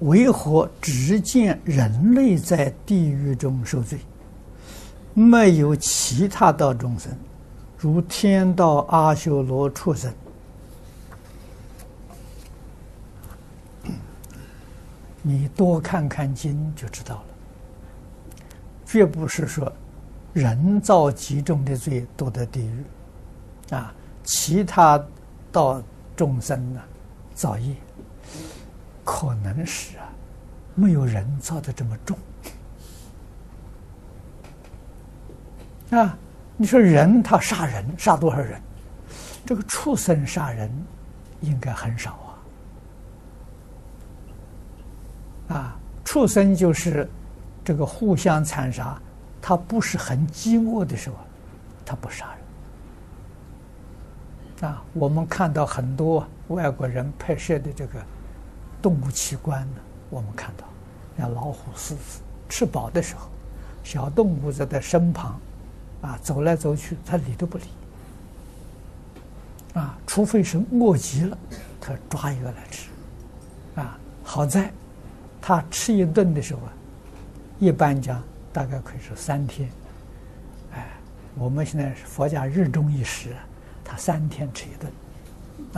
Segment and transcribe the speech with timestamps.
[0.00, 3.98] 为何只见人类在地狱中受罪，
[5.14, 7.12] 没有其他道众生，
[7.76, 10.12] 如天道、阿修罗、畜生？
[15.22, 17.24] 你多看看经就知道了，
[18.86, 19.70] 绝不是说
[20.32, 22.84] 人造集中的罪都得地狱，
[23.74, 23.92] 啊，
[24.24, 24.98] 其他
[25.52, 25.82] 道
[26.16, 26.80] 众生呢，
[27.34, 27.74] 造业。
[29.04, 30.08] 可能是啊，
[30.74, 32.16] 没有人造的这么重
[35.90, 36.16] 啊！
[36.56, 38.60] 你说人他杀人杀多少人？
[39.44, 40.70] 这个畜生杀人
[41.40, 42.38] 应该很少
[45.48, 45.56] 啊！
[45.56, 47.08] 啊，畜生就是
[47.64, 48.96] 这个互相残杀，
[49.42, 51.16] 他不是很饥饿的时候，
[51.84, 52.26] 他不杀
[54.60, 54.82] 人啊！
[54.92, 58.00] 我们看到很多外国人拍摄的这个。
[58.82, 59.80] 动物器官呢？
[60.08, 60.64] 我们看到，
[61.18, 63.28] 像老虎、狮子吃饱的时候，
[63.84, 65.40] 小动物在它身旁，
[66.02, 67.64] 啊，走来走去，它理都不理。
[69.74, 71.38] 啊，除非是饿极了，
[71.80, 72.88] 它抓一个来吃。
[73.76, 74.72] 啊，好在，
[75.40, 76.72] 它吃一顿的时候啊，
[77.60, 78.20] 一般讲
[78.52, 79.70] 大概可以是三天。
[80.72, 80.88] 哎，
[81.36, 83.36] 我们现在是佛家日中一食，
[83.84, 84.92] 它三天吃一顿。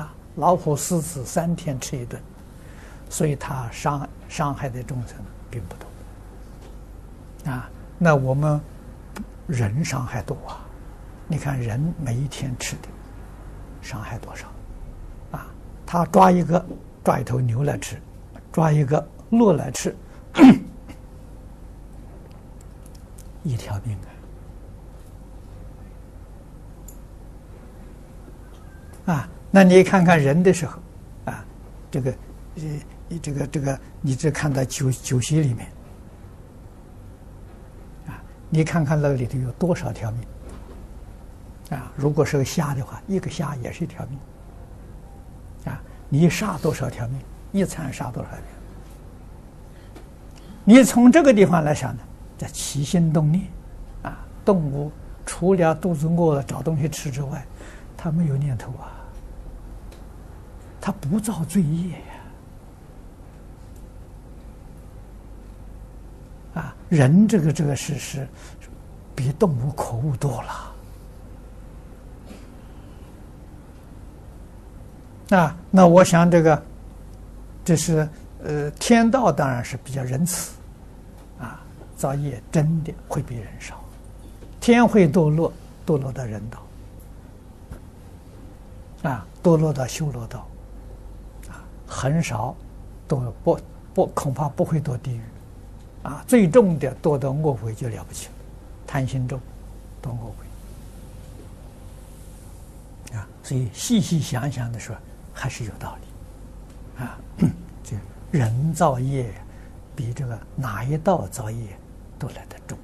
[0.00, 2.20] 啊，老虎、狮子三天吃一顿。
[3.08, 5.16] 所以他伤伤害的众生
[5.50, 7.70] 并不多啊。
[7.98, 8.60] 那我们
[9.46, 10.60] 人伤害多啊！
[11.28, 12.88] 你看人每一天吃的
[13.80, 14.46] 伤害多少
[15.30, 15.46] 啊？
[15.86, 16.62] 他抓一个
[17.02, 17.98] 抓一头牛来吃，
[18.52, 19.96] 抓一个鹿来吃，
[23.42, 23.96] 一条命
[29.06, 29.14] 啊！
[29.14, 30.78] 啊，那你看看人的时候
[31.24, 31.42] 啊，
[31.90, 32.10] 这个
[32.56, 32.62] 呃。
[33.08, 35.68] 你这个这个，你只看到酒酒席里面，
[38.08, 38.18] 啊，
[38.50, 40.20] 你看看那里头有多少条命，
[41.78, 44.18] 啊，如果是个虾的话，一个虾也是一条命，
[45.72, 47.20] 啊，你杀多少条命，
[47.52, 48.40] 一餐杀多少条，
[50.64, 52.02] 你从这个地方来想呢，
[52.36, 53.44] 在起心动念，
[54.02, 54.90] 啊，动物
[55.24, 57.46] 除了肚子饿了找东西吃之外，
[57.96, 58.98] 它没有念头啊，
[60.80, 62.15] 它不造罪业呀。
[66.56, 68.26] 啊，人这个这个事实，
[69.14, 70.74] 比动物可恶多了。
[75.36, 76.62] 啊，那我想这个，
[77.62, 78.08] 这是
[78.42, 80.54] 呃，天道当然是比较仁慈，
[81.38, 81.60] 啊，
[81.94, 83.78] 造业真的会比人少，
[84.58, 85.52] 天会堕落，
[85.84, 86.62] 堕落到人道，
[89.10, 90.48] 啊，堕落到修罗道，
[91.48, 92.56] 啊，很少，
[93.06, 93.60] 都不
[93.92, 95.20] 不恐怕不会堕地狱。
[96.06, 98.32] 啊，最重的堕到恶鬼就了不起了，
[98.86, 99.40] 贪心重，
[100.00, 100.32] 堕恶
[103.10, 103.18] 鬼。
[103.18, 104.94] 啊，所以细细想想的说，
[105.34, 107.02] 还是有道理。
[107.02, 107.18] 啊，
[107.82, 107.96] 这
[108.30, 109.34] 人造业
[109.96, 111.76] 比这个哪一道造业
[112.20, 112.78] 都来得重，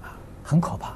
[0.00, 0.14] 啊，
[0.44, 0.94] 很可怕。